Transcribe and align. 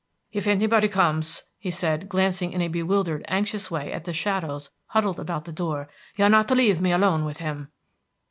"If 0.31 0.47
anybody 0.47 0.87
comes," 0.87 1.43
he 1.59 1.69
said, 1.69 2.09
glancing 2.09 2.53
in 2.53 2.61
a 2.63 2.69
bewildered, 2.69 3.23
anxious 3.27 3.69
way 3.69 3.93
at 3.93 4.05
the 4.05 4.13
shadows 4.13 4.71
huddled 4.87 5.19
about 5.19 5.45
the 5.45 5.51
door, 5.53 5.89
"you 6.15 6.25
are 6.25 6.27
not 6.29 6.47
to 6.47 6.55
leave 6.55 6.81
me 6.81 6.91
alone 6.91 7.23
with 7.23 7.37
him." 7.37 7.71